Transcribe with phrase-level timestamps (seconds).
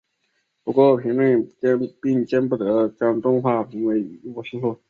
[0.63, 1.85] 不过评论并不
[2.25, 4.75] 见得将动画评得一无是处。